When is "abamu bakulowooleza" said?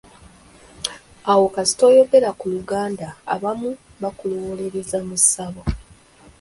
3.33-4.97